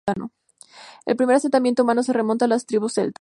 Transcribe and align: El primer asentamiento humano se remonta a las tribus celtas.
El 1.05 1.15
primer 1.15 1.35
asentamiento 1.35 1.83
humano 1.83 2.01
se 2.01 2.11
remonta 2.11 2.45
a 2.45 2.47
las 2.47 2.65
tribus 2.65 2.93
celtas. 2.95 3.09